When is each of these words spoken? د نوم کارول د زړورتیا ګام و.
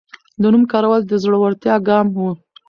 د 0.41 0.43
نوم 0.53 0.63
کارول 0.71 1.01
د 1.07 1.13
زړورتیا 1.23 1.75
ګام 1.87 2.07
و. 2.15 2.19